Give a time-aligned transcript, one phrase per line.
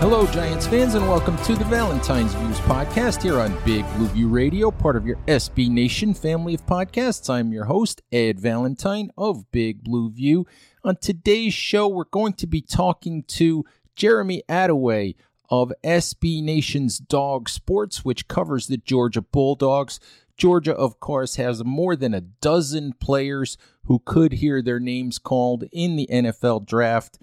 [0.00, 4.28] Hello, Giants fans, and welcome to the Valentine's Views podcast here on Big Blue View
[4.28, 7.28] Radio, part of your SB Nation family of podcasts.
[7.28, 10.46] I'm your host, Ed Valentine of Big Blue View.
[10.84, 15.16] On today's show, we're going to be talking to Jeremy Attaway
[15.50, 20.00] of SB Nation's Dawg Sports, which covers the Georgia Bulldogs.
[20.34, 25.64] Georgia, of course, has more than a dozen players who could hear their names called
[25.70, 27.18] in the NFL draft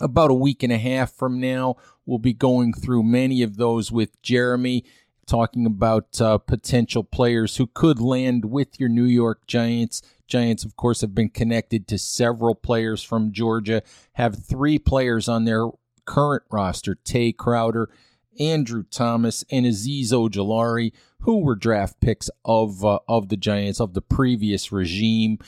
[0.00, 1.76] about a week and a half from now.
[2.06, 4.84] We'll be going through many of those with Jeremy,
[5.26, 10.00] talking about uh, potential players who could land with your New York Giants.
[10.28, 13.82] Giants, of course, have been connected to several players from Georgia,
[14.14, 15.68] have three players on their
[16.04, 17.90] current roster Tae Crowder,
[18.38, 23.94] Andrew Thomas, and Azeez Ojulari, who were draft picks of uh, of the Giants of
[23.94, 25.38] the previous regime.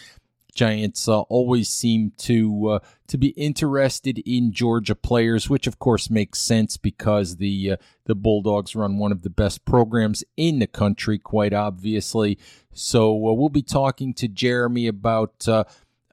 [0.58, 6.10] Giants uh, always seem to uh, to be interested in Georgia players, which of course
[6.10, 10.66] makes sense because the uh, the Bulldogs run one of the best programs in the
[10.66, 12.38] country, quite obviously.
[12.72, 15.62] So uh, we'll be talking to Jeremy about uh,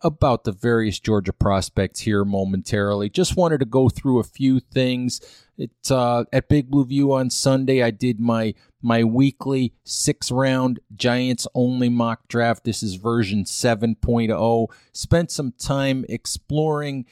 [0.04, 3.09] about the various Georgia prospects here momentarily.
[3.09, 5.22] Just wanted to go through a few things.
[5.58, 10.80] It uh, at Big Blue View on Sunday, I did my my weekly six round
[10.96, 12.66] Giants only mock draft.
[12.66, 14.68] This is version 7.0.
[14.92, 17.06] Spent some time exploring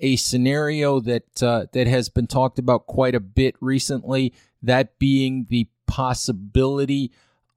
[0.00, 4.32] a scenario that uh, that has been talked about quite a bit recently.
[4.62, 7.10] That being the possibility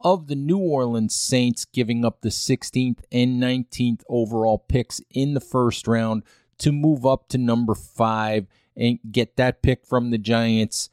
[0.03, 5.40] of the New Orleans Saints giving up the 16th and 19th overall picks in the
[5.40, 6.23] first round
[6.58, 10.89] to move up to number five and get that pick from the Giants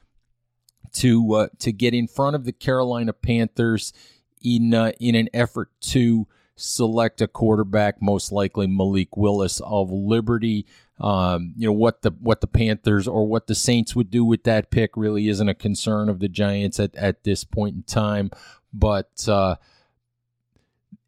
[0.94, 3.92] to uh, to get in front of the Carolina Panthers
[4.42, 10.66] in uh, in an effort to select a quarterback, most likely Malik Willis of Liberty.
[11.00, 14.44] Um, you know what the what the Panthers or what the Saints would do with
[14.44, 18.30] that pick really isn't a concern of the Giants at, at this point in time.
[18.72, 19.56] But uh,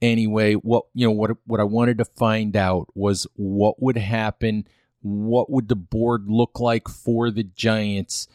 [0.00, 4.66] anyway, what you know what what I wanted to find out was what would happen.
[5.02, 8.28] What would the board look like for the Giants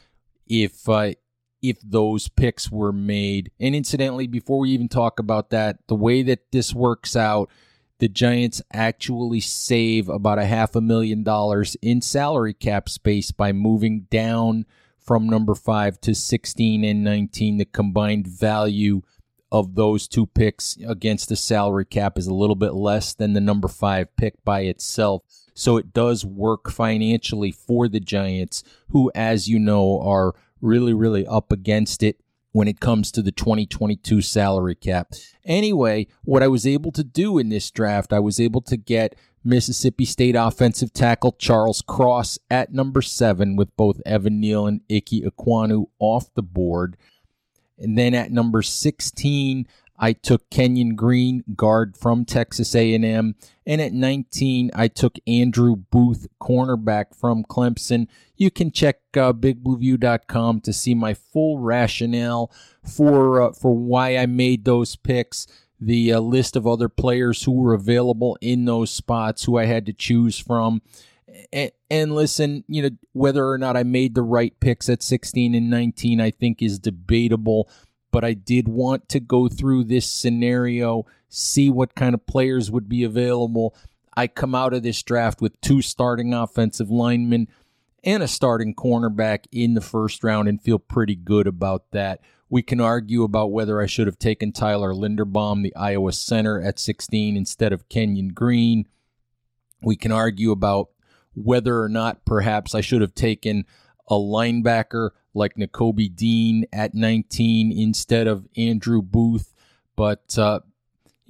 [0.47, 1.13] if uh,
[1.61, 3.51] if those picks were made?
[3.59, 7.49] And incidentally, before we even talk about that, the way that this works out,
[7.99, 13.51] the Giants actually save about a half a million dollars in salary cap space by
[13.51, 14.65] moving down
[14.97, 17.57] from number five to 16 and 19.
[17.57, 19.01] The combined value
[19.51, 23.39] of those two picks against the salary cap is a little bit less than the
[23.39, 25.21] number five pick by itself.
[25.55, 31.25] So it does work financially for the Giants, who, as you know, are really, really
[31.25, 32.19] up against it
[32.51, 35.13] when it comes to the 2022 salary cap.
[35.45, 39.15] Anyway, what I was able to do in this draft, I was able to get
[39.43, 45.23] Mississippi State offensive tackle Charles Cross at number seven with both Evan Neal and Ike
[45.23, 46.97] Ekwonu off the board.
[47.77, 53.35] And then at number 16, I took Kenyon Green, guard from Texas A&M,
[53.65, 58.07] and at 19, I took Andrew Booth, cornerback from Clemson.
[58.35, 62.51] You can check uh, BigBlueView.com to see my full rationale
[62.83, 65.47] for uh, for why I made those picks.
[65.79, 69.85] The uh, list of other players who were available in those spots, who I had
[69.87, 70.81] to choose from,
[71.51, 75.53] and, and, listen, you know, whether or not I made the right picks at 16
[75.53, 77.69] and 19, I think is debatable
[78.15, 82.87] but I did want to go through this scenario, see what kind of players would
[82.87, 83.75] be available.
[84.15, 87.49] I come out of this draft with two starting offensive linemen
[88.05, 92.21] and a starting cornerback in the first round and feel pretty good about that.
[92.47, 96.79] We can argue about whether I should have taken Tyler Linderbaum, the Iowa center, at
[96.79, 98.87] 16 instead of Kenyon Green.
[99.81, 100.87] We can argue about
[101.33, 103.65] whether or not perhaps I should have taken
[104.07, 109.53] a linebacker like Nakobe Dean at 19 instead of Andrew Booth.
[109.95, 110.61] But uh,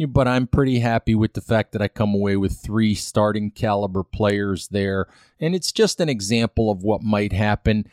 [0.08, 4.04] but I'm pretty happy with the fact that I come away with three starting caliber
[4.04, 5.08] players there.
[5.40, 7.88] And it's just an example of what might happen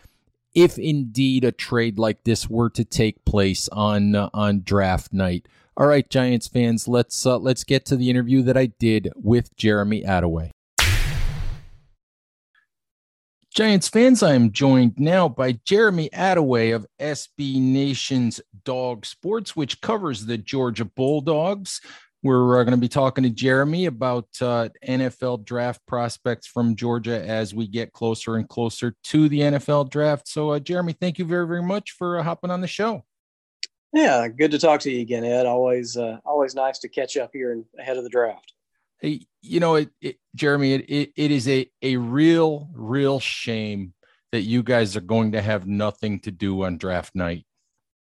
[0.54, 5.46] if indeed a trade like this were to take place on uh, on draft night.
[5.76, 9.56] All right, Giants fans, let's uh, let's get to the interview that I did with
[9.56, 10.50] Jeremy Attaway.
[13.54, 19.82] Giants fans, I am joined now by Jeremy Attaway of SB Nation's Dawg Sports, which
[19.82, 21.82] covers the Georgia Bulldogs.
[22.22, 27.22] We're uh, going to be talking to Jeremy about uh, NFL draft prospects from Georgia
[27.28, 30.28] as we get closer and closer to the NFL draft.
[30.28, 33.04] So, uh, Jeremy, thank you very, very much for uh, hopping on the show.
[33.92, 35.44] Yeah, good to talk to you again, Ed.
[35.44, 38.54] Always, uh, always nice to catch up here ahead of the draft
[39.02, 43.94] you know, it, it Jeremy, it, it, it is a, a real, real shame
[44.30, 47.44] that you guys are going to have nothing to do on draft night.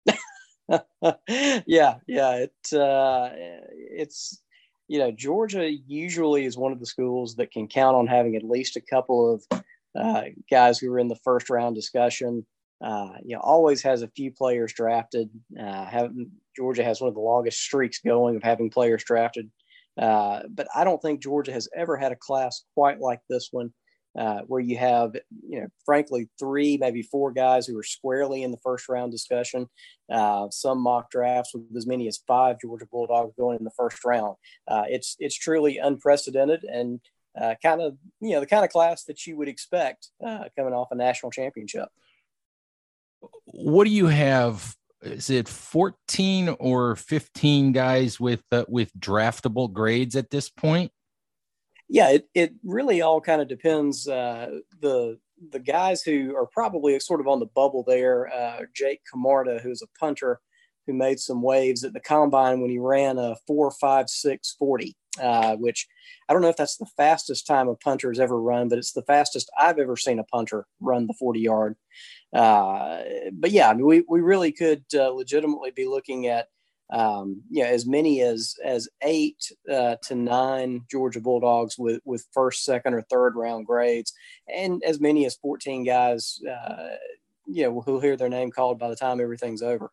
[1.28, 2.46] yeah, yeah.
[2.46, 4.42] It uh, it's
[4.88, 8.42] you know Georgia usually is one of the schools that can count on having at
[8.42, 9.60] least a couple of
[9.96, 12.44] uh, guys who are in the first round discussion.
[12.84, 15.30] Uh, you know, always has a few players drafted.
[15.58, 16.12] Uh, have,
[16.54, 19.50] Georgia has one of the longest streaks going of having players drafted
[20.00, 23.72] uh, but I don't think Georgia has ever had a class quite like this one,
[24.18, 25.14] uh, where you have,
[25.46, 29.68] you know, frankly, three, maybe four guys who are squarely in the first round discussion.
[30.10, 34.04] Uh, some mock drafts with as many as five Georgia Bulldogs going in the first
[34.04, 34.36] round.
[34.68, 37.00] Uh, it's it's truly unprecedented and
[37.40, 40.88] uh, kind of you know the kind of class that you would expect coming off
[40.90, 41.88] a national championship.
[43.44, 50.16] What do you have is it 14 or 15 guys with uh, with draftable grades
[50.16, 50.90] at this point?
[51.88, 55.18] Yeah it, it really all kind of depends uh, the
[55.50, 59.82] the guys who are probably sort of on the bubble there uh, jake camarda who's
[59.82, 60.40] a punter
[60.86, 65.86] who made some waves at the combine when he ran a 45640 uh, which
[66.28, 68.92] i don't know if that's the fastest time a punter has ever run but it's
[68.92, 71.76] the fastest i've ever seen a punter run the 40 yard
[72.32, 73.02] uh,
[73.32, 76.48] but yeah, I mean, we, we really could uh, legitimately be looking at
[76.90, 82.24] um, you know, as many as as eight uh, to nine Georgia Bulldogs with with
[82.32, 84.12] first, second, or third round grades,
[84.54, 86.90] and as many as fourteen guys, uh,
[87.46, 89.90] you know, who'll hear their name called by the time everything's over.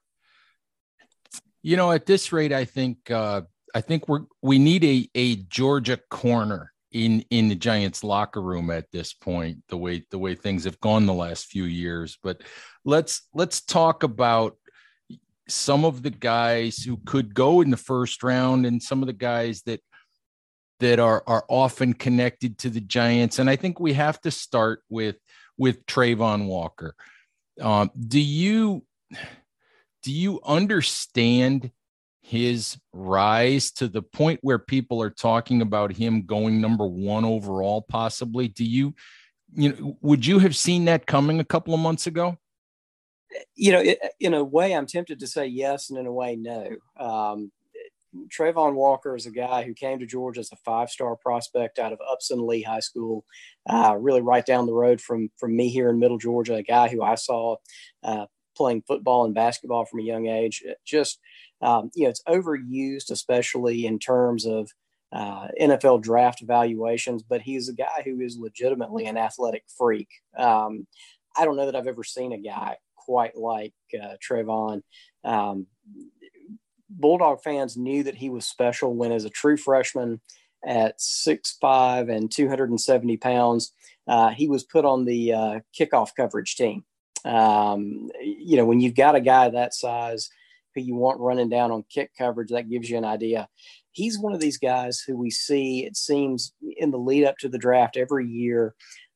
[1.63, 3.41] You know, at this rate, I think uh,
[3.73, 8.69] I think we're we need a a Georgia corner in in the Giants locker room
[8.69, 12.17] at this point the way the way things have gone the last few years.
[12.21, 12.41] But
[12.85, 14.57] let's let's talk about
[15.47, 19.13] some of the guys who could go in the first round and some of the
[19.13, 19.81] guys that
[20.79, 23.39] that are are often connected to the Giants.
[23.39, 25.15] And I think we have to start with
[25.57, 26.95] with Travon Walker.
[27.59, 28.83] Um, do you
[30.03, 31.71] do you understand
[32.23, 37.81] his rise to the point where people are talking about him going number one overall,
[37.81, 38.47] possibly.
[38.47, 38.95] Do you,
[39.53, 42.37] you know, would you have seen that coming a couple of months ago?
[43.55, 43.83] You know,
[44.19, 46.69] in a way, I'm tempted to say yes, and in a way, no.
[46.97, 47.51] Um,
[48.29, 51.99] Travon Walker is a guy who came to Georgia as a five-star prospect out of
[52.09, 53.25] Upson Lee High School,
[53.67, 56.55] uh, really right down the road from from me here in Middle Georgia.
[56.55, 57.55] A guy who I saw
[58.03, 60.61] uh, playing football and basketball from a young age.
[60.65, 61.19] It Just
[61.61, 64.69] um, you know, it's overused, especially in terms of
[65.11, 67.23] uh, NFL draft evaluations.
[67.23, 70.09] But he's a guy who is legitimately an athletic freak.
[70.37, 70.87] Um,
[71.37, 74.81] I don't know that I've ever seen a guy quite like uh, Travon.
[75.23, 75.67] Um,
[76.89, 80.21] Bulldog fans knew that he was special when, as a true freshman
[80.65, 83.73] at 6'5 and 270 pounds,
[84.07, 86.83] uh, he was put on the uh, kickoff coverage team.
[87.25, 90.29] Um, you know, when you've got a guy that size
[90.75, 93.47] who you want running down on kick coverage, that gives you an idea.
[93.91, 97.49] He's one of these guys who we see, it seems, in the lead up to
[97.49, 98.73] the draft every year,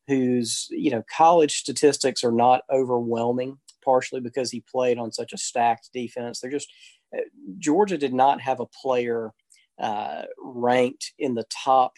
[0.07, 5.37] whose, you know, college statistics are not overwhelming, partially because he played on such a
[5.37, 6.39] stacked defense.
[6.39, 6.71] They're just,
[7.15, 7.21] uh,
[7.57, 9.31] Georgia did not have a player
[9.79, 11.93] uh, ranked in the top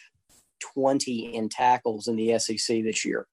[0.74, 3.28] 20 in tackles in the SEC this year.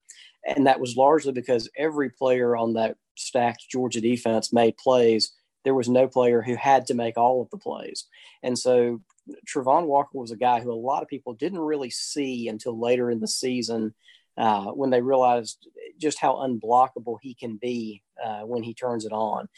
[0.47, 5.33] And that was largely because every player on that stacked Georgia defense made plays.
[5.63, 8.05] There was no player who had to make all of the plays.
[8.41, 9.01] And so
[9.45, 13.11] Travon Walker was a guy who a lot of people didn't really see until later
[13.11, 13.93] in the season
[14.37, 19.11] uh, when they realized just how unblockable he can be uh, when he turns it
[19.11, 19.49] on.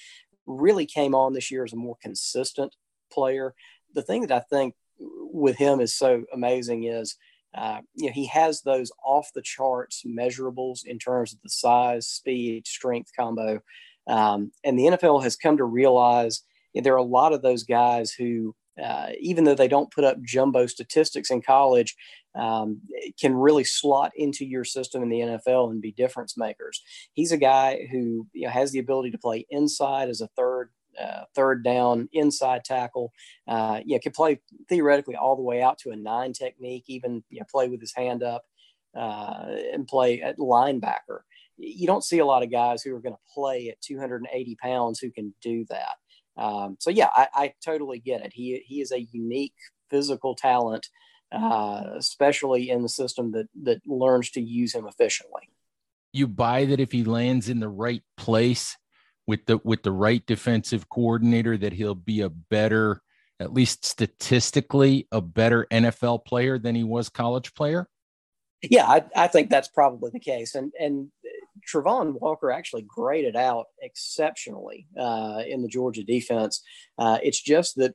[0.48, 2.76] Really came on this year as a more consistent
[3.12, 3.54] player.
[3.94, 7.16] The thing that I think with him is so amazing is
[7.56, 12.08] uh, you know, he has those off the charts measurables in terms of the size,
[12.08, 13.60] speed, strength combo.
[14.08, 16.44] Um, and the NFL has come to realize
[16.76, 20.22] there are a lot of those guys who, uh, even though they don't put up
[20.22, 21.96] jumbo statistics in college,
[22.36, 22.82] um,
[23.20, 26.82] can really slot into your system in the NFL and be difference makers.
[27.14, 30.70] He's a guy who you know, has the ability to play inside as a third
[31.02, 33.12] uh, third down inside tackle.
[33.48, 37.24] Uh, you know, can play theoretically all the way out to a nine technique, even
[37.30, 38.44] you know, play with his hand up
[38.96, 41.22] uh, and play at linebacker.
[41.58, 45.00] You don't see a lot of guys who are going to play at 280 pounds
[45.00, 45.96] who can do that.
[46.38, 48.32] Um, so yeah, I, I, totally get it.
[48.34, 49.56] He he is a unique
[49.90, 50.88] physical talent,
[51.34, 55.50] uh, especially in the system that that learns to use him efficiently.
[56.14, 58.78] You buy that if he lands in the right place
[59.30, 63.02] with the with the right defensive coordinator, that he'll be a better,
[63.40, 67.88] at least statistically, a better NFL player than he was college player.
[68.64, 71.12] Yeah, I, I think that's probably the case, and and
[71.72, 76.64] Travon Walker actually graded out exceptionally uh, in the Georgia defense.
[76.98, 77.94] Uh, it's just that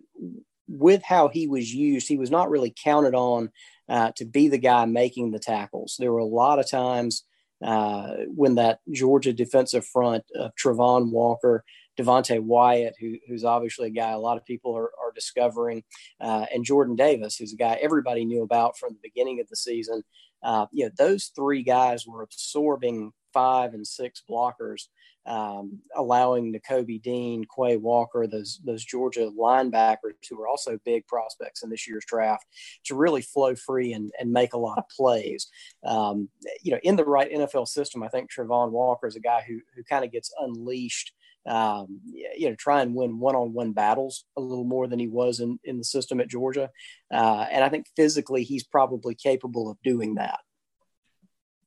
[0.68, 3.50] with how he was used, he was not really counted on
[3.88, 5.96] uh, to be the guy making the tackles.
[5.98, 7.24] There were a lot of times
[7.62, 11.64] uh, when that Georgia defensive front of Travon Walker,
[11.98, 15.82] Devonte Wyatt, who, who's obviously a guy a lot of people are, are discovering,
[16.20, 19.56] uh, and Jordan Davis, who's a guy everybody knew about from the beginning of the
[19.56, 20.02] season.
[20.42, 24.88] Uh, you know, those three guys were absorbing five and six blockers,
[25.26, 31.62] um, allowing Nakobe Dean, Quay Walker, those those Georgia linebackers who are also big prospects
[31.62, 32.46] in this year's draft,
[32.84, 35.48] to really flow free and, and make a lot of plays.
[35.84, 36.28] Um,
[36.62, 39.60] you know, in the right NFL system, I think Travon Walker is a guy who
[39.74, 41.12] who kind of gets unleashed.
[41.46, 45.58] Um, you know, try and win one-on-one battles a little more than he was in,
[45.62, 46.70] in the system at Georgia.
[47.12, 50.40] Uh, and I think physically he's probably capable of doing that.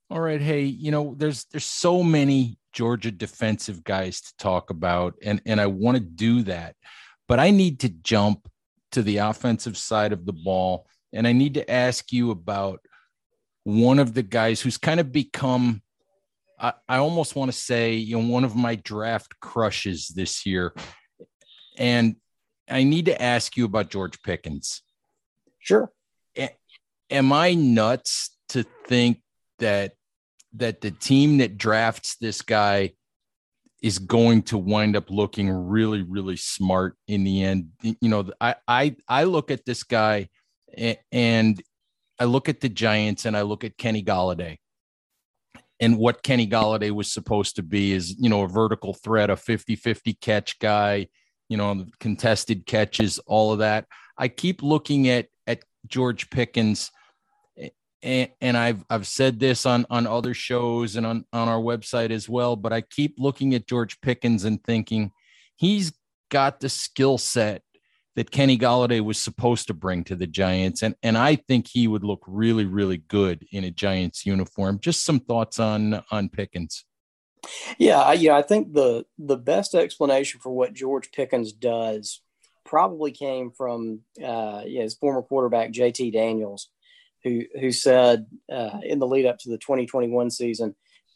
[0.09, 5.15] All right, hey, you know, there's there's so many Georgia defensive guys to talk about,
[5.23, 6.75] and and I want to do that,
[7.27, 8.47] but I need to jump
[8.91, 12.79] to the offensive side of the ball, and I need to ask you about
[13.63, 15.81] one of the guys who's kind of become,
[16.59, 20.75] I, I almost want to say, you know, one of my draft crushes this year,
[21.79, 22.15] and
[22.69, 24.83] I need to ask you about George Pickens.
[25.57, 25.91] Sure.
[26.37, 26.55] A-
[27.09, 29.23] am I nuts to think
[29.57, 29.93] that
[30.53, 32.93] that the team that drafts this guy
[33.81, 37.69] is going to wind up looking really really smart in the end.
[37.81, 40.29] You know i i i look at this guy
[41.11, 41.61] and
[42.19, 44.57] i look at the giants and i look at kenny golladay.
[45.79, 49.35] And what kenny golladay was supposed to be is you know a vertical threat a
[49.35, 51.07] 50-50 catch guy
[51.49, 53.85] you know contested catches all of that.
[54.17, 56.91] I keep looking at at george pickens
[58.03, 62.11] and, and I've I've said this on on other shows and on on our website
[62.11, 65.11] as well, but I keep looking at George Pickens and thinking
[65.55, 65.93] he's
[66.29, 67.63] got the skill set
[68.15, 71.87] that Kenny Golladay was supposed to bring to the Giants, and and I think he
[71.87, 74.79] would look really really good in a Giants uniform.
[74.79, 76.85] Just some thoughts on on Pickens.
[77.77, 82.21] Yeah, I, you know, I think the the best explanation for what George Pickens does
[82.65, 86.69] probably came from uh, his former quarterback JT Daniels
[87.23, 90.75] who who said uh, in the lead up to the 2021 season,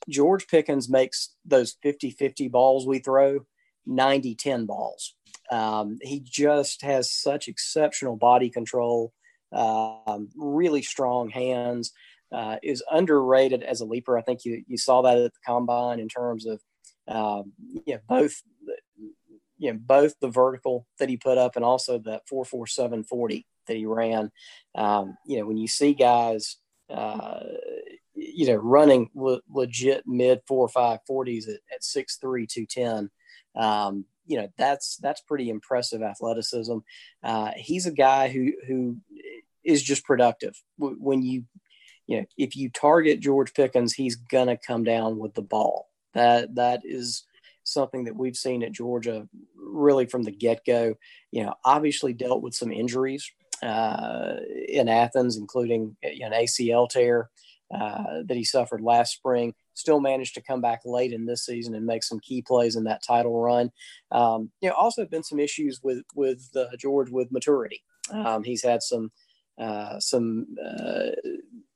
[0.10, 3.40] George Pickens makes those 50-50 balls we throw
[3.88, 5.16] 90-10 balls.
[5.52, 9.14] Um, he just has such exceptional body control,
[9.54, 11.92] um, really strong hands.
[12.34, 14.18] Uh, is underrated as a leaper.
[14.18, 16.62] I think you you saw that at the combine in terms of
[17.10, 17.52] um,
[17.86, 18.42] you know, both
[19.62, 23.04] you know both the vertical that he put up and also that four four seven
[23.04, 24.32] forty that he ran.
[24.74, 26.58] Um, you know, when you see guys,
[26.90, 27.42] uh,
[28.16, 32.66] you know, running le- legit mid four or five forties at, at six three two
[32.66, 33.12] ten,
[33.56, 36.80] um, you know, that's that's pretty impressive athleticism.
[37.22, 38.98] Uh, he's a guy who who
[39.64, 40.60] is just productive.
[40.80, 41.44] When you,
[42.08, 45.88] you know, if you target George Pickens, he's gonna come down with the ball.
[46.16, 47.26] That that is
[47.64, 50.96] something that we've seen at Georgia really from the get go.
[51.32, 53.32] You know, obviously dealt with some injuries
[53.64, 54.36] uh,
[54.68, 57.30] in Athens, including an ACL tear
[57.74, 59.54] uh, that he suffered last spring.
[59.74, 62.84] Still managed to come back late in this season and make some key plays in
[62.86, 63.72] that title run.
[64.12, 67.82] Um, you know, also been some issues with with uh, George with maturity.
[68.12, 69.12] Um, he's had some
[69.58, 71.12] uh, some uh,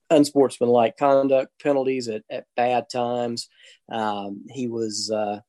[0.09, 3.47] unsportsmanlike conduct penalties at, at bad times.
[3.89, 5.39] Um, he was uh,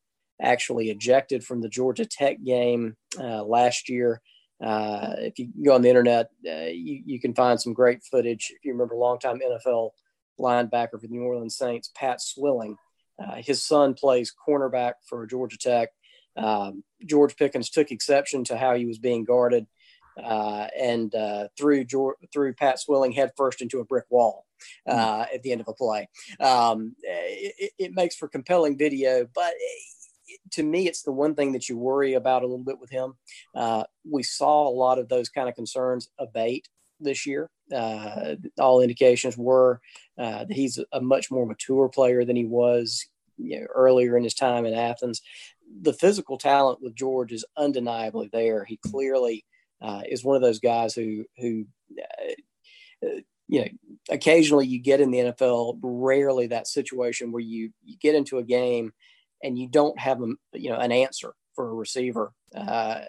[0.41, 4.21] actually ejected from the Georgia Tech game uh, last year
[4.63, 8.53] uh, if you go on the internet, uh, you, you can find some great footage.
[8.55, 9.91] If you remember, longtime NFL
[10.41, 12.77] linebacker for the New Orleans Saints, Pat Swilling,
[13.19, 15.89] Uh, his son plays cornerback for Georgia Tech.
[16.37, 19.67] Um, George Pickens took exception to how he was being guarded
[20.23, 24.45] uh, and uh, threw George, threw Pat Swilling headfirst into a brick wall
[24.87, 26.09] at the end of a play.
[26.41, 29.53] Um, it, it, makes for compelling video, but
[30.53, 33.15] to me, it's the one thing that you worry about a little bit with him.
[33.55, 36.69] Uh, we saw a lot of those kind of concerns abate
[37.01, 37.51] this year.
[37.75, 39.81] Uh, all indications were
[40.19, 44.25] uh, that he's a much more mature player than he was you know, earlier in
[44.25, 45.21] his time in Athens.
[45.83, 48.65] The physical talent with George is undeniably there.
[48.65, 49.45] He clearly
[49.81, 51.67] uh, is one of those guys who who
[53.03, 53.09] uh,
[53.49, 53.69] you know
[54.11, 55.79] occasionally you get in the NFL.
[55.83, 58.93] Rarely that situation where you you get into a game
[59.47, 63.01] and you don't have a, you know an answer for a receiver, uh,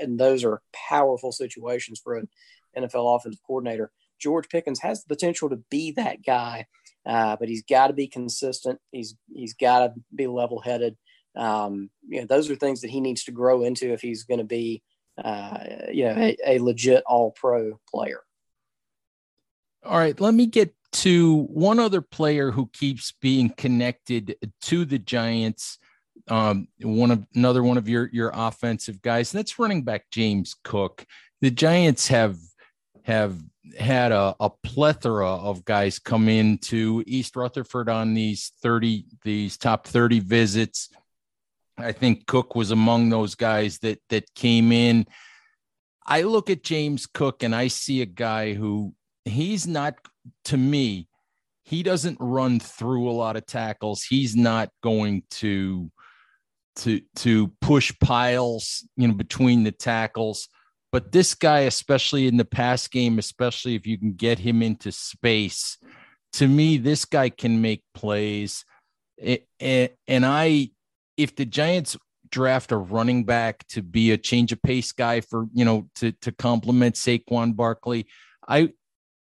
[0.00, 2.28] and those are powerful situations for an
[2.76, 3.92] NFL offensive coordinator.
[4.18, 6.66] George Pickens has the potential to be that guy,
[7.04, 8.80] uh, but he's got to be consistent.
[8.90, 10.96] He's he's got to be level headed.
[11.36, 14.38] Um, you know, those are things that he needs to grow into if he's going
[14.38, 14.82] to be,
[15.22, 15.58] uh,
[15.90, 18.20] you know, a, a legit All Pro player.
[19.84, 24.98] All right, let me get to one other player who keeps being connected to the
[24.98, 25.78] Giants.
[26.28, 30.54] Um, one of another one of your your offensive guys, and that's running back James
[30.62, 31.04] Cook.
[31.40, 32.38] The Giants have
[33.02, 33.36] have
[33.78, 39.86] had a, a plethora of guys come into East Rutherford on these 30 these top
[39.86, 40.90] 30 visits.
[41.78, 45.06] I think Cook was among those guys that that came in.
[46.06, 49.94] I look at James Cook and I see a guy who he's not
[50.44, 51.08] to me
[51.64, 54.02] he doesn't run through a lot of tackles.
[54.02, 55.90] He's not going to
[56.76, 60.48] to to push piles, you know, between the tackles.
[60.90, 64.92] But this guy, especially in the pass game, especially if you can get him into
[64.92, 65.78] space,
[66.34, 68.64] to me, this guy can make plays.
[69.60, 69.90] And
[70.26, 70.70] I,
[71.16, 71.96] if the Giants
[72.28, 76.12] draft a running back to be a change of pace guy for, you know, to,
[76.12, 78.06] to complement Saquon Barkley,
[78.46, 78.72] I,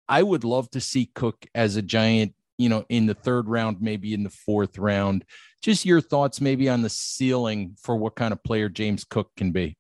[0.08, 3.82] I would love to see Cook as a Giant, you know, in the third round,
[3.82, 5.26] maybe in the fourth round.
[5.62, 9.52] Just your thoughts, maybe on the ceiling for what kind of player James Cook can
[9.52, 9.76] be.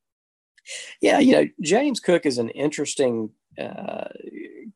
[1.01, 4.09] Yeah, you know, James Cook is an interesting uh,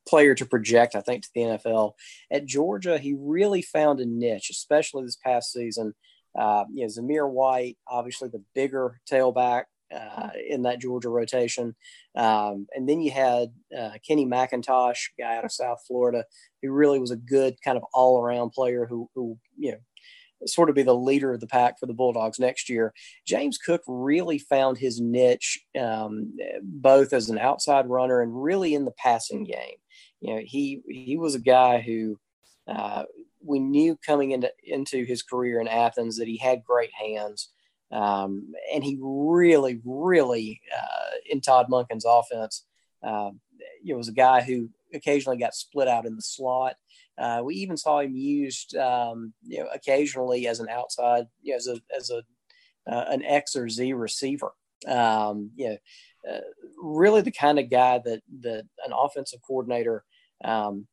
[0.08, 1.94] player to project, I think, to the NFL.
[2.32, 5.94] At Georgia, he really found a niche, especially this past season.
[6.38, 11.76] Uh, you know, Zamir White, obviously the bigger tailback uh, in that Georgia rotation.
[12.16, 16.26] Um, and then you had uh, Kenny McIntosh, guy out of South Florida,
[16.62, 19.78] who really was a good kind of all around player who, who, you know,
[20.45, 22.93] sort of be the leader of the pack for the Bulldogs next year.
[23.25, 28.86] James Cook really found his niche um, both as an outside runner and really in
[28.86, 29.75] the passing game.
[30.19, 32.19] You know, he he was a guy who
[32.67, 33.04] uh,
[33.43, 37.49] we knew coming into into his career in Athens that he had great hands.
[37.91, 42.65] Um, and he really, really, uh, in Todd Monken's offense,
[43.04, 43.32] uh,
[43.86, 46.75] it was a guy who occasionally got split out in the slot.
[47.17, 51.58] Uh, we even saw him used, um, you know, occasionally as an outside, you know,
[51.58, 52.24] as a as a
[52.91, 54.52] uh, an X or Z receiver.
[54.88, 55.78] Um, you know,
[56.32, 56.41] uh,
[56.82, 60.04] really the kind of guy that that an offensive coordinator
[60.43, 60.88] um,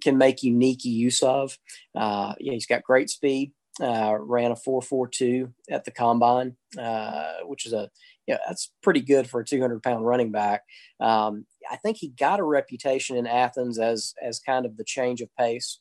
[0.00, 1.58] can make unique use of.
[1.94, 3.52] Uh, you know, he's got great speed.
[3.80, 7.88] Uh, ran a 4.42 at the combine, uh, which is a
[8.26, 10.62] yeah, that's pretty good for a 200 pound running back.
[11.00, 15.20] Um, I think he got a reputation in Athens as as kind of the change
[15.20, 15.80] of pace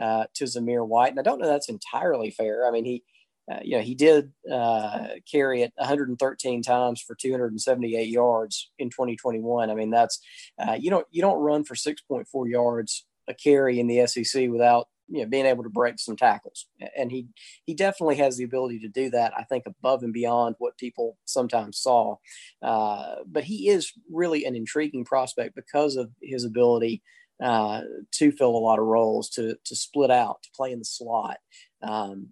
[0.00, 2.66] uh, to Zamir White, and I don't know that's entirely fair.
[2.66, 3.02] I mean, he
[3.50, 9.70] uh, you know he did uh, carry it 113 times for 278 yards in 2021.
[9.70, 10.20] I mean, that's
[10.58, 14.88] uh, you don't you don't run for 6.4 yards a carry in the SEC without
[15.10, 16.66] you know being able to break some tackles.
[16.96, 17.26] And he
[17.66, 21.18] he definitely has the ability to do that i think above and beyond what people
[21.24, 22.16] sometimes saw.
[22.62, 27.02] Uh, but he is really an intriguing prospect because of his ability
[27.42, 27.80] uh,
[28.12, 31.38] to fill a lot of roles to to split out to play in the slot.
[31.82, 32.28] Um,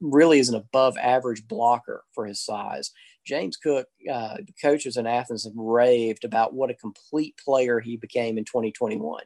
[0.00, 2.90] really is an above average blocker for his size.
[3.26, 8.36] James Cook, uh, coaches in Athens have raved about what a complete player he became
[8.36, 9.22] in 2021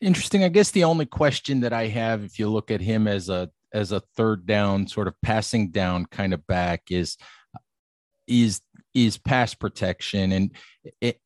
[0.00, 0.44] interesting.
[0.44, 3.50] I guess the only question that I have, if you look at him as a
[3.72, 7.16] as a third down, sort of passing down kind of back, is
[8.26, 8.60] is
[8.94, 10.50] is pass protection, and
[11.00, 11.20] it,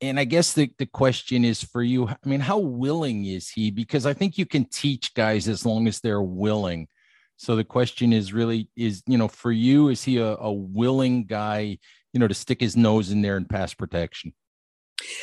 [0.00, 2.08] and I guess the the question is for you.
[2.08, 3.70] I mean, how willing is he?
[3.70, 6.88] Because I think you can teach guys as long as they're willing.
[7.36, 11.24] So the question is really is you know for you is he a, a willing
[11.24, 11.78] guy
[12.12, 14.32] you know to stick his nose in there and pass protection?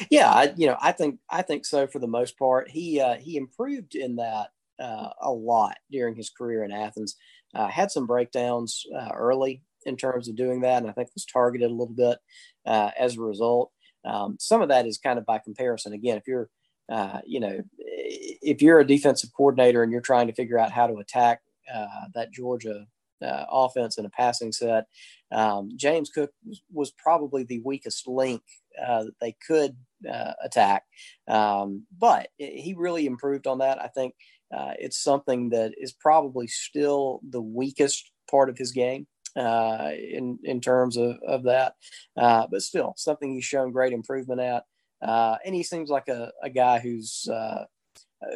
[0.09, 2.69] Yeah, I, you know, I think I think so for the most part.
[2.69, 7.15] He uh, he improved in that uh, a lot during his career in Athens.
[7.53, 11.25] Uh, had some breakdowns uh, early in terms of doing that, and I think was
[11.25, 12.17] targeted a little bit
[12.65, 13.71] uh, as a result.
[14.03, 15.93] Um, some of that is kind of by comparison.
[15.93, 16.49] Again, if you're
[16.89, 20.87] uh, you know, if you're a defensive coordinator and you're trying to figure out how
[20.87, 21.41] to attack
[22.13, 22.85] that Georgia
[23.23, 24.85] uh, offense in a passing set,
[25.31, 26.31] um, James Cook
[26.71, 28.41] was, probably the weakest link
[28.83, 29.75] uh, that they could
[30.09, 30.83] uh, attack.
[31.27, 33.81] Um, but he really improved on that.
[33.81, 34.13] I think
[34.55, 39.07] uh, it's something that is probably still the weakest part of his game.
[39.37, 41.73] Uh, in in terms of, of that,
[42.15, 44.63] uh, but still something he's shown great improvement at,
[45.01, 47.27] uh, and he seems like a, a guy who's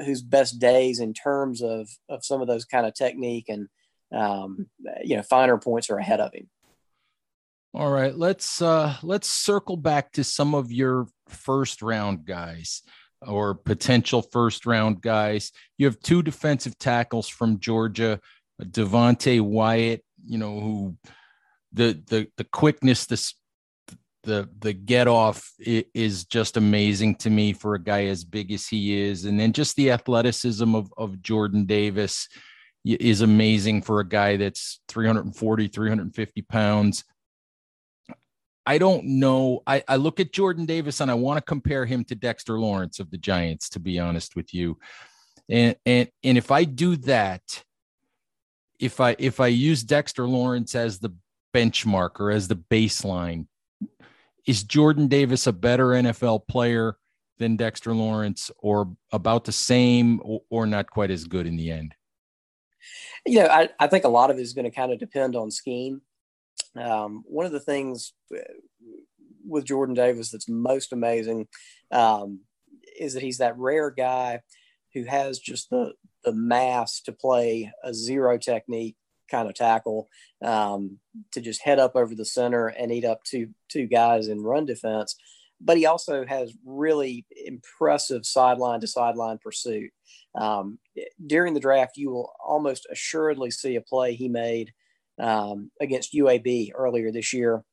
[0.06, 3.69] whose best days in terms of of some of those kind of technique and
[4.13, 4.67] um,
[5.02, 6.49] you know finer points are ahead of him.
[7.71, 12.82] All right, let's uh let's circle back to some of your first round guys
[13.21, 15.51] or potential first round guys.
[15.77, 18.19] You have two defensive tackles from Georgia,
[18.60, 20.97] Devonte Wyatt, you know, who
[21.71, 23.36] the the the quickness, this
[24.23, 28.65] the the get off is just amazing to me for a guy as big as
[28.65, 32.27] he is, and then just the athleticism of of Jordan Davis
[32.84, 37.03] is amazing for a guy that's 340 350 pounds
[38.69, 39.63] I don't know.
[39.65, 42.99] I, I look at Jordan Davis and I want to compare him to Dexter Lawrence
[42.99, 44.77] of the Giants, to be honest with you.
[45.49, 47.63] And and and if I do that,
[48.79, 51.10] if I if I use Dexter Lawrence as the
[51.51, 53.47] benchmark or as the baseline,
[54.45, 56.95] is Jordan Davis a better NFL player
[57.39, 61.71] than Dexter Lawrence, or about the same, or, or not quite as good in the
[61.71, 61.95] end?
[63.25, 65.36] You know, I, I think a lot of it is going to kind of depend
[65.36, 66.03] on scheme.
[66.75, 68.39] Um, one of the things uh,
[69.47, 71.47] with Jordan Davis that's most amazing
[71.91, 72.41] um,
[72.99, 74.41] is that he's that rare guy
[74.93, 75.93] who has just the
[76.23, 78.97] the mass to play a zero technique
[79.29, 80.09] kind of tackle
[80.43, 80.97] um,
[81.31, 84.65] to just head up over the center and eat up two two guys in run
[84.65, 85.15] defense.
[85.61, 89.91] But he also has really impressive sideline to sideline pursuit.
[90.35, 90.79] Um,
[91.25, 94.73] during the draft, you will almost assuredly see a play he made
[95.19, 97.63] um, against UAB earlier this year,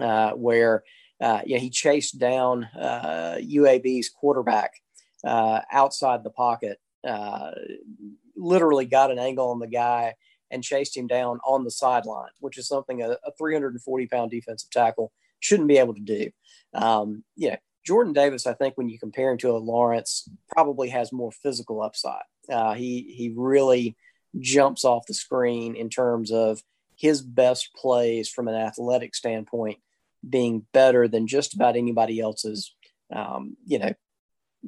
[0.00, 0.84] uh, where
[1.20, 4.72] uh, he chased down uh, UAB's quarterback
[5.24, 7.50] uh, outside the pocket, uh,
[8.36, 10.14] literally got an angle on the guy
[10.50, 14.70] and chased him down on the sideline, which is something a, a 340 pound defensive
[14.70, 16.30] tackle shouldn't be able to do.
[16.74, 20.88] Um, you know, Jordan Davis, I think when you compare him to a Lawrence, probably
[20.90, 22.22] has more physical upside.
[22.50, 23.96] Uh, he he really
[24.38, 26.62] jumps off the screen in terms of
[26.96, 29.78] his best plays from an athletic standpoint
[30.28, 32.74] being better than just about anybody else's,
[33.14, 33.92] um, you know,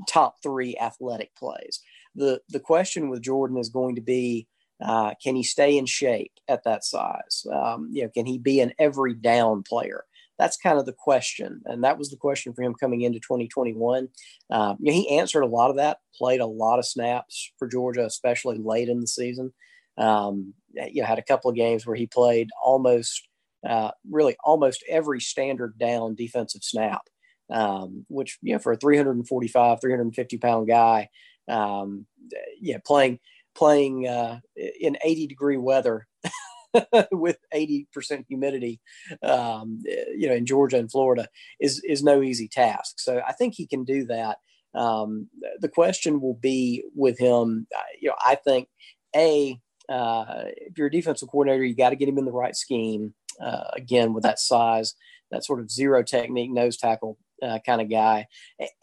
[0.09, 1.81] top three athletic plays.
[2.15, 4.47] The the question with Jordan is going to be,
[4.81, 7.45] uh, can he stay in shape at that size?
[7.53, 10.05] Um, you know, can he be an every down player?
[10.41, 14.09] That's kind of the question, and that was the question for him coming into 2021.
[14.51, 17.69] Um, you know, he answered a lot of that, played a lot of snaps for
[17.69, 19.53] Georgia, especially late in the season.
[19.99, 23.29] Um, you know, had a couple of games where he played almost,
[23.69, 27.03] uh, really almost every standard down defensive snap,
[27.51, 31.11] um, which, you know, for a 345, 350 pound guy,
[31.51, 32.07] um,
[32.59, 33.19] yeah, playing,
[33.55, 36.07] playing uh, in 80 degree weather
[37.13, 38.81] with 80% humidity,
[39.23, 39.83] um,
[40.17, 41.29] you know, in Georgia and Florida
[41.61, 42.99] is, is no easy task.
[42.99, 44.39] So I think he can do that.
[44.75, 45.29] Um,
[45.61, 48.69] the question will be with him, uh, you know, I think
[49.17, 52.55] a, uh, if you're a defensive coordinator, you got to get him in the right
[52.55, 53.15] scheme.
[53.41, 54.95] Uh, again, with that size,
[55.31, 58.27] that sort of zero technique nose tackle uh, kind of guy.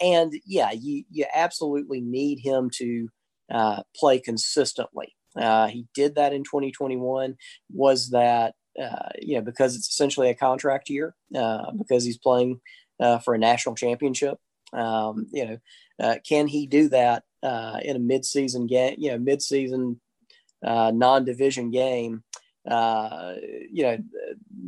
[0.02, 3.10] And yeah, you you absolutely need him to
[3.52, 5.16] uh, play consistently.
[5.40, 7.36] Uh, he did that in 2021.
[7.74, 12.60] Was that uh, you know because it's essentially a contract year because he's playing
[13.24, 14.38] for a national championship.
[14.74, 15.46] Um, you
[16.00, 18.96] know, can he do that in a midseason game?
[18.98, 19.98] You know, midseason
[20.64, 22.24] uh, non-division game,
[22.70, 23.34] uh,
[23.72, 23.98] you know,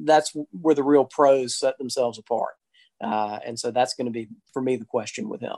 [0.03, 2.53] that's where the real pros set themselves apart.
[3.01, 5.57] Uh, and so that's going to be, for me, the question with him.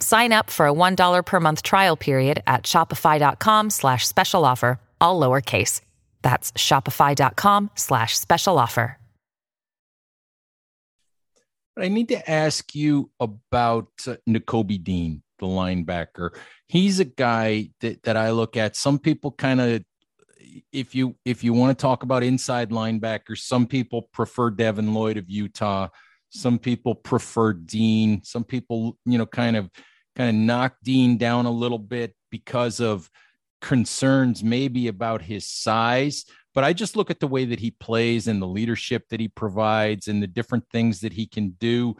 [0.00, 5.20] Sign up for a $1 per month trial period at shopify.com slash special offer, all
[5.20, 5.80] lowercase.
[6.22, 8.98] That's shopify.com slash special offer.
[11.78, 16.30] I need to ask you about uh, Dean, the linebacker.
[16.66, 18.76] He's a guy that, that I look at.
[18.76, 19.84] Some people kind of
[20.72, 25.16] if you if you want to talk about inside linebackers, some people prefer Devin Lloyd
[25.16, 25.88] of Utah.
[26.30, 28.22] Some people prefer Dean.
[28.24, 29.70] Some people, you know, kind of
[30.16, 33.10] kind of knock Dean down a little bit because of
[33.60, 36.24] concerns maybe about his size.
[36.54, 39.28] But I just look at the way that he plays and the leadership that he
[39.28, 41.96] provides and the different things that he can do.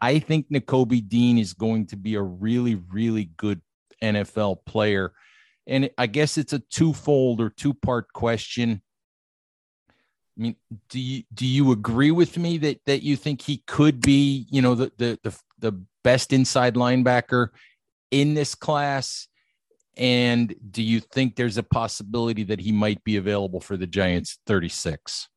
[0.00, 3.60] I think Nakobe Dean is going to be a really, really good
[4.02, 5.12] NFL player
[5.66, 8.82] and I guess it's a twofold or two part question.
[10.38, 10.56] I mean,
[10.88, 14.60] do you do you agree with me that that you think he could be, you
[14.60, 15.72] know, the the the, the
[16.04, 17.48] best inside linebacker
[18.10, 19.28] in this class?
[19.96, 24.38] And do you think there's a possibility that he might be available for the Giants
[24.46, 25.28] 36?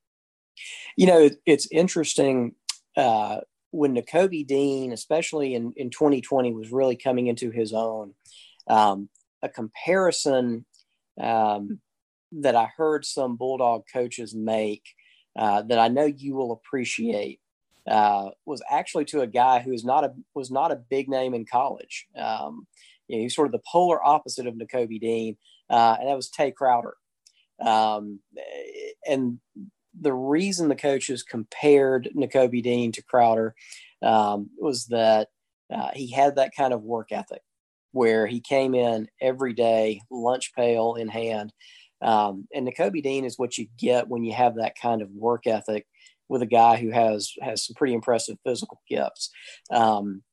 [0.97, 2.55] You know, it's interesting
[2.97, 3.37] uh,
[3.71, 8.13] when Nakobe Dean, especially in, in 2020, was really coming into his own.
[8.67, 9.09] Um,
[9.41, 10.65] a comparison
[11.21, 11.79] um,
[12.31, 14.83] that I heard some Bulldog coaches make
[15.37, 17.39] uh, that I know you will appreciate
[17.87, 21.33] uh, was actually to a guy who is not a was not a big name
[21.33, 22.07] in college.
[22.15, 22.67] Um,
[23.07, 25.37] you know, he's sort of the polar opposite of Nakobe Dean,
[25.69, 26.95] uh, and that was Tae Crowder.
[27.59, 28.19] Um,
[29.07, 29.39] and
[29.99, 33.55] the reason the coaches compared Nakobe Dean to Crowder
[34.01, 35.29] um, was that
[35.73, 37.41] uh, he had that kind of work ethic
[37.91, 41.51] where he came in every day, lunch pail in hand.
[42.01, 45.47] Um, and Nakobe Dean is what you get when you have that kind of work
[45.47, 45.85] ethic
[46.27, 49.31] with a guy who has has some pretty impressive physical gifts.
[49.71, 50.23] Um,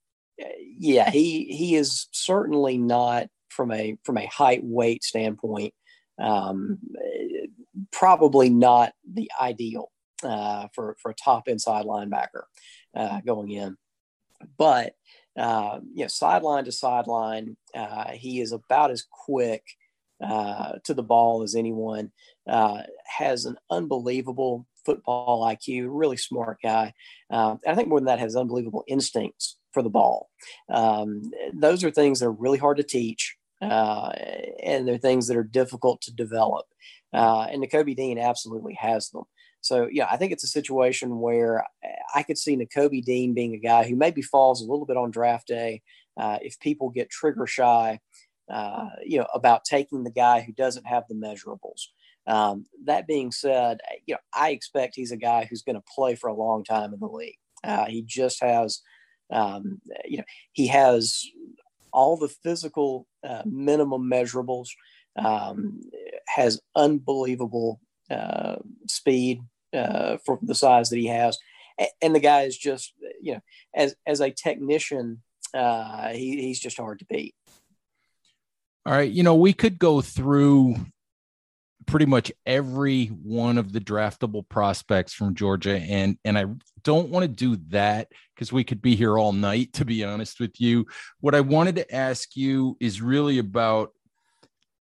[0.79, 5.75] yeah, he he is certainly not from a from a height weight standpoint.
[6.19, 6.79] Um,
[7.93, 9.91] probably not the ideal
[10.23, 12.43] uh, for for a top inside linebacker
[12.95, 13.77] uh, going in,
[14.59, 14.95] but
[15.37, 19.63] uh, you know, sideline to sideline, uh, he is about as quick
[20.25, 22.13] uh, to the ball as anyone.
[22.49, 26.93] Uh, has an unbelievable football IQ, really smart guy.
[27.31, 30.31] Um, I think more than that, has unbelievable instincts for the ball.
[30.73, 34.13] Um, those are things that are really hard to teach, uh,
[34.63, 36.67] and they're things that are difficult to develop.
[37.13, 39.25] Uh, and Nakobe Dean absolutely has them.
[39.61, 41.65] So yeah, I think it's a situation where
[42.15, 45.11] I could see Nakobe Dean being a guy who maybe falls a little bit on
[45.11, 45.83] draft day
[46.17, 47.99] uh, if people get trigger shy,
[48.51, 51.89] uh, you know, about taking the guy who doesn't have the measurables.
[52.27, 56.17] Um, that being said, you know, I expect he's a guy who's going to play
[56.17, 57.39] for a long time in the league.
[57.63, 58.81] Uh, he just has,
[59.33, 61.25] um, you know, he has
[61.93, 64.69] all the physical uh, minimum measurables,
[65.17, 65.81] um,
[66.29, 67.81] has unbelievable
[68.11, 68.57] uh,
[68.89, 69.41] speed,
[69.73, 71.39] uh, for the size that he has.
[72.01, 73.41] And the guy is just, you know,
[73.75, 75.23] as as a technician,
[75.55, 77.35] uh, he, he's just hard to beat.
[78.87, 80.77] All right, you know, we could go through
[81.87, 86.47] pretty much every one of the draftable prospects from Georgia, and and I
[86.85, 89.73] don't want to do that because we could be here all night.
[89.75, 90.87] To be honest with you,
[91.21, 93.91] what I wanted to ask you is really about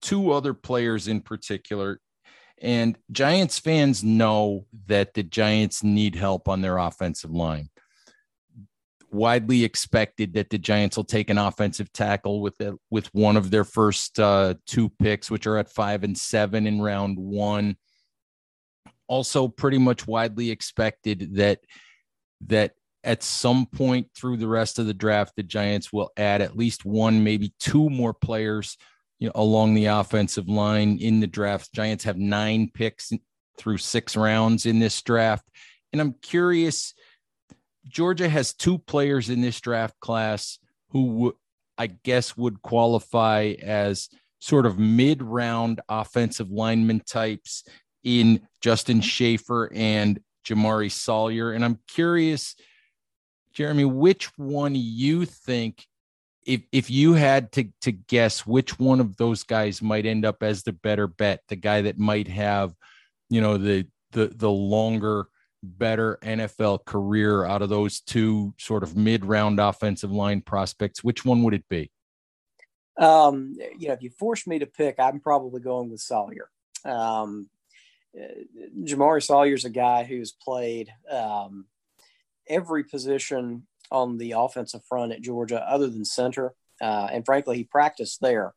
[0.02, 1.98] two other players in particular
[2.60, 7.68] and Giants fans know that the Giants need help on their offensive line.
[9.14, 13.50] Widely expected that the Giants will take an offensive tackle with the, with one of
[13.50, 17.76] their first uh, two picks, which are at five and seven in round one.
[19.06, 21.60] Also, pretty much widely expected that
[22.46, 22.72] that
[23.04, 26.84] at some point through the rest of the draft, the Giants will add at least
[26.84, 28.76] one, maybe two more players
[29.20, 31.72] you know, along the offensive line in the draft.
[31.72, 33.12] Giants have nine picks
[33.58, 35.48] through six rounds in this draft.
[35.92, 36.94] And I'm curious,
[37.88, 40.58] Georgia has two players in this draft class
[40.90, 41.36] who
[41.76, 44.08] I guess would qualify as
[44.40, 47.64] sort of mid round offensive lineman types
[48.02, 51.52] in Justin Shaffer and Jamaree Salyer.
[51.52, 52.54] And I'm curious,
[53.52, 55.86] Jeremy, which one you think
[56.46, 60.42] if if you had to to guess which one of those guys might end up
[60.42, 62.74] as the better bet, the guy that might have,
[63.30, 65.26] you know, the the the longer
[65.64, 71.24] better NFL career out of those two sort of mid round offensive line prospects, which
[71.24, 71.90] one would it be?
[72.96, 76.48] Um, you know, if you force me to pick, I'm probably going with Sawyer.
[76.84, 77.48] Um,
[78.82, 81.66] Jamaree Salyer's a guy who's played um,
[82.48, 86.54] every position on the offensive front at Georgia other than center.
[86.80, 88.54] Uh, and frankly, he practiced there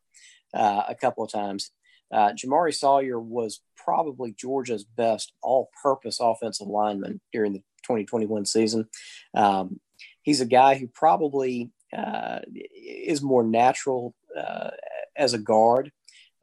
[0.54, 1.70] uh, a couple of times.
[2.12, 8.86] Uh, Jamaree Salyer was probably Georgia's best all purpose offensive lineman during the 2021 season.
[9.34, 9.80] Um,
[10.20, 14.72] he's a guy who probably uh, is more natural uh,
[15.16, 15.90] as a guard.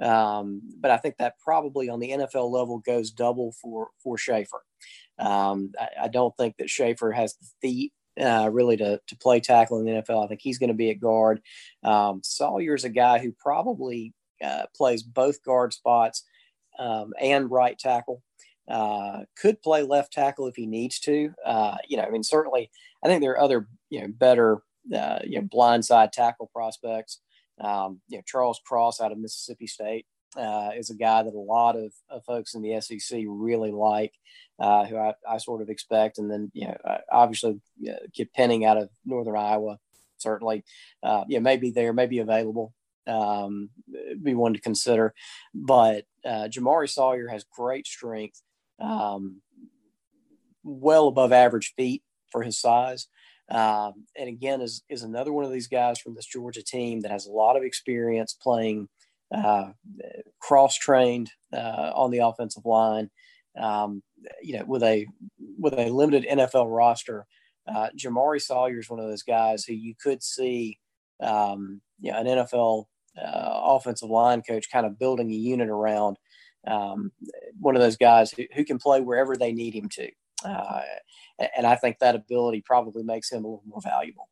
[0.01, 4.63] Um, but I think that probably on the NFL level goes double for for Shaffer.
[5.19, 9.39] Um, I, I, don't think that Shaffer has the feet uh, really to, to play
[9.39, 10.25] tackle in the NFL.
[10.25, 11.41] I think he's going to be at guard.
[11.83, 16.23] Um, Salyer's a guy who probably uh, plays both guard spots
[16.79, 18.21] um, and right tackle.
[18.67, 21.31] Uh, could play left tackle if he needs to.
[21.45, 22.71] Uh, you know, I mean, certainly,
[23.03, 24.61] I think there are other you know better
[24.93, 27.19] uh, you know blindside tackle prospects.
[27.61, 31.39] Um, you know, Charles Cross out of Mississippi State uh, is a guy that a
[31.39, 34.13] lot of, of folks in the SEC really like,
[34.59, 36.17] uh, who I, I, sort of expect.
[36.17, 36.75] And then, you know,
[37.11, 39.77] obviously, uh, Kid Penning out of Northern Iowa,
[40.17, 40.63] certainly,
[41.03, 42.73] uh, yeah, maybe there, maybe available,
[43.07, 43.69] um,
[44.21, 45.13] be one to consider.
[45.53, 48.41] But uh, Jamaree Salyer has great strength,
[48.79, 49.41] um,
[50.63, 53.07] well above average feet for his size.
[53.49, 57.11] Um, and again, is is another one of these guys from this Georgia team that
[57.11, 58.87] has a lot of experience playing
[59.33, 59.71] uh,
[60.39, 63.09] cross trained uh, on the offensive line.
[63.57, 64.01] Um,
[64.41, 65.05] you know, with a
[65.59, 67.27] with a limited NFL roster,
[67.67, 70.79] uh, Jamaree Salyer is one of those guys who you could see,
[71.21, 72.85] um, you know, an NFL
[73.17, 76.17] uh, offensive line coach kind of building a unit around.
[76.67, 77.11] Um,
[77.59, 80.09] one of those guys who, who can play wherever they need him to.
[80.43, 80.81] Uh,
[81.55, 84.29] and I think that ability probably makes him a little more valuable.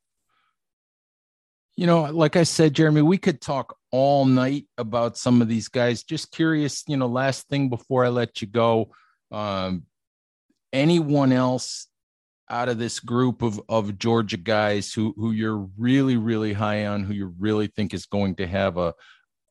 [1.76, 5.70] You know, like I said, Jeremy, we could talk all night about some of these
[5.70, 6.04] guys.
[6.04, 8.92] Just curious, you know, last thing before I let you go,
[9.32, 9.84] um,
[10.72, 11.88] anyone else
[12.54, 17.04] out of this group of of Georgia guys who who you're really really high on,
[17.04, 18.94] who you really think is going to have a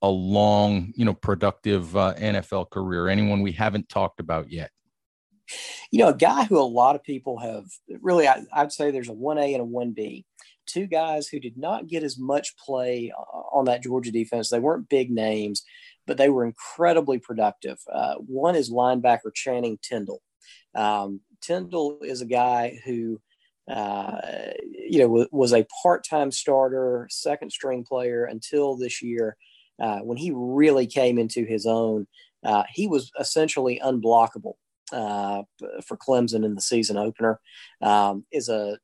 [0.03, 3.09] a long, you know, productive uh, NFL career?
[3.09, 4.71] Anyone we haven't talked about yet?
[5.91, 7.65] You know, a guy who a lot of people have
[8.01, 10.25] really, I, would say there's a 1A and a 1B.
[10.67, 14.49] Two guys who did not get as much play uh, on that Georgia defense.
[14.49, 15.63] They weren't big names,
[16.07, 17.79] but they were incredibly productive.
[17.93, 20.23] Uh, one is linebacker Channing Tindall.
[20.75, 23.21] Um, Tindall is a guy who,
[23.69, 24.19] uh,
[24.73, 29.37] you know, w- was a part-time starter, second string player until this year,
[29.81, 32.07] uh, when he really came into his own.
[32.45, 34.55] Uh, he was essentially unblockable
[34.93, 35.43] uh,
[35.85, 37.41] for Clemson in the season opener.
[37.81, 38.79] Um, is a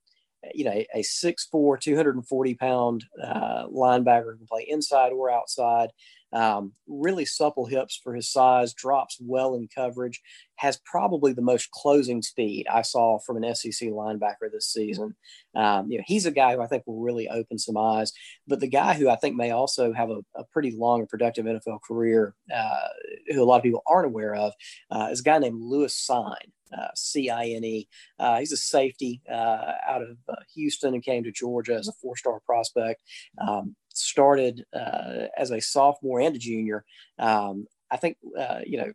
[0.55, 5.91] you know a 6'4", 240 pound uh, linebacker who can play inside or outside.
[6.33, 10.21] Um, really supple hips for his size, drops well in coverage,
[10.57, 15.15] has probably the most closing speed I saw from an SEC linebacker this season.
[15.55, 18.13] Um, you know, he's a guy who I think will really open some eyes.
[18.47, 21.47] But the guy who I think may also have a, a pretty long and productive
[21.47, 22.89] NFL career, uh,
[23.29, 24.53] who a lot of people aren't aware of,
[24.91, 26.51] uh, is a guy named Lewis Cine.
[26.77, 27.89] Uh, C-I-N-E.
[28.19, 31.93] Uh, he's a safety uh, out of uh, Houston and came to Georgia as a
[31.93, 33.03] four-star prospect.
[33.39, 36.85] Um, started uh, as a sophomore and a junior.
[37.19, 38.93] Um, I think, uh, you know,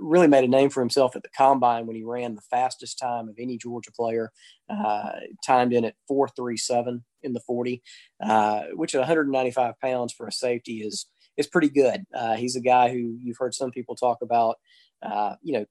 [0.00, 3.28] really made a name for himself at the combine when he ran the fastest time
[3.28, 4.32] of any Georgia player,
[4.68, 5.10] uh,
[5.46, 7.82] timed in at 437 in the 40,
[8.22, 12.04] uh, which at 195 pounds for a safety is is pretty good.
[12.14, 14.56] Uh, he's a guy who you've heard some people talk about,
[15.02, 15.64] uh, you know,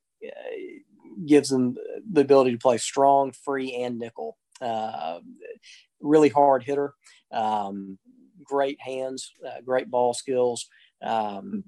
[1.28, 1.76] gives them
[2.12, 4.38] the ability to play strong, free, and nickel.
[6.02, 6.94] really hard hitter.
[7.32, 8.00] Um,
[8.50, 10.68] great hands, uh, great ball skills.
[11.02, 11.64] Um,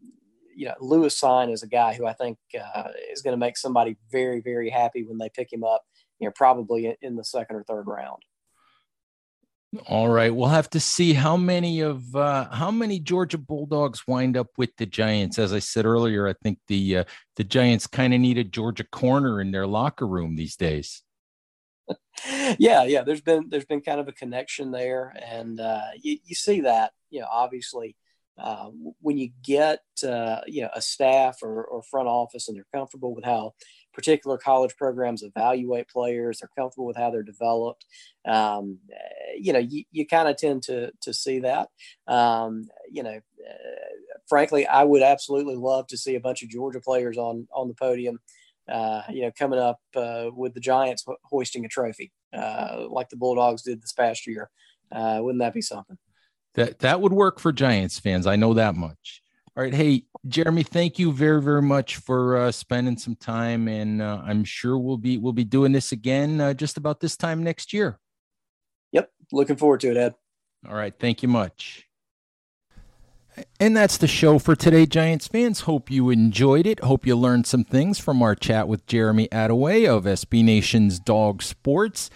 [0.56, 3.58] you know, Lewis Cine is a guy who I think uh, is going to make
[3.58, 5.84] somebody very, very happy when they pick him up.
[6.20, 8.22] You know, probably in the second or third round.
[9.88, 14.36] All right, we'll have to see how many of uh, how many Georgia Bulldogs wind
[14.36, 15.40] up with the Giants.
[15.40, 17.04] As I said earlier, I think the uh,
[17.38, 21.02] the Giants kind of need a Georgia corner in their locker room these days.
[22.60, 23.04] yeah, yeah.
[23.04, 26.92] There's been there's been kind of a connection there, and uh, you, you see that.
[27.10, 27.96] You know, obviously,
[28.38, 28.70] uh,
[29.02, 33.14] when you get uh, you know a staff or, or front office and they're comfortable
[33.14, 33.54] with how
[33.94, 37.86] particular college programs evaluate players, they're comfortable with how they're developed.
[38.26, 38.80] Um,
[39.38, 41.70] you know, you, you kind of tend to to see that.
[42.08, 43.88] Um, you know, uh,
[44.28, 47.76] frankly, I would absolutely love to see a bunch of Georgia players on on the
[47.76, 48.20] podium
[48.72, 53.18] uh, you know, coming up uh, with the Giants hoisting a trophy uh, like the
[53.18, 54.50] Bulldogs did this past year.
[54.92, 55.98] Uh, wouldn't that be something?
[56.56, 58.28] That that would work for Giants fans.
[58.28, 59.22] I know that much.
[59.56, 64.02] All right, hey Jeremy, thank you very very much for uh, spending some time, and
[64.02, 67.74] uh, I'm sure we'll be we'll be doing this again just about this time next
[67.74, 68.00] year.
[68.92, 70.16] Yep, looking forward to it, Ed.
[70.68, 71.86] All right, thank you much.
[73.60, 75.62] And that's the show for today, Giants fans.
[75.62, 76.84] Hope you enjoyed it.
[76.84, 81.42] Hope you learned some things from our chat with Jeremy Attaway of SB Nation's Dawg
[81.42, 82.10] Sports.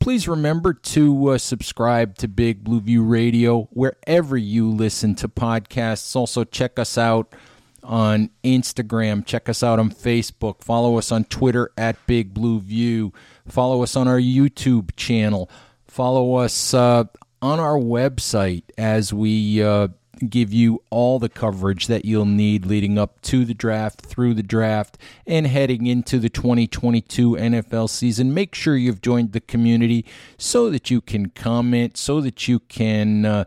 [0.00, 6.16] Please remember to uh, subscribe to Big Blue View Radio wherever you listen to podcasts.
[6.16, 7.34] Also, check us out
[7.82, 9.24] on Instagram.
[9.24, 10.62] Check us out on Facebook.
[10.62, 13.12] Follow us on Twitter at Big Blue View.
[13.46, 15.50] Follow us on our YouTube channel.
[15.86, 17.04] Follow us uh,
[17.42, 19.62] on our website as we.
[19.62, 19.88] Uh,
[20.28, 24.42] give you all the coverage that you'll need leading up to the draft, through the
[24.42, 28.34] draft, and heading into the 2022 NFL season.
[28.34, 30.04] Make sure you've joined the community
[30.36, 33.24] so that you can comment, so that you can.
[33.24, 33.44] Uh,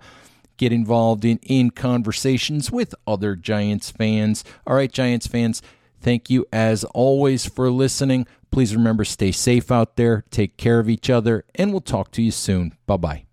[0.55, 4.43] get involved in in conversations with other Giants fans.
[4.67, 5.63] All right, Giants fans,
[5.99, 8.27] thank you as always for listening.
[8.51, 12.21] Please remember stay safe out there, take care of each other, and we'll talk to
[12.21, 12.77] you soon.
[12.85, 13.32] Bye-bye.